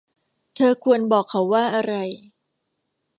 [0.55, 1.93] เธอควรบอกเขาว่าอะไร